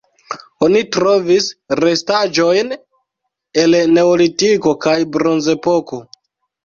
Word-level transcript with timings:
Oni 0.67 0.79
trovis 0.95 1.49
restaĵojn 1.81 2.73
el 3.65 3.77
Neolitiko 3.99 4.75
kaj 4.87 4.97
Bronzepoko. 5.17 6.01